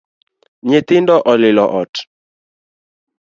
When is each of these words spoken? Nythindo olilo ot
Nythindo 0.69 1.15
olilo 1.31 1.65
ot 1.81 1.93